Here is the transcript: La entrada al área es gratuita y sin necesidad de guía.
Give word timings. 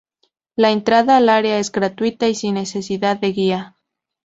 La 0.55 0.71
entrada 0.71 1.15
al 1.17 1.29
área 1.29 1.59
es 1.59 1.71
gratuita 1.71 2.27
y 2.27 2.33
sin 2.33 2.55
necesidad 2.55 3.17
de 3.19 3.33
guía. 3.33 3.77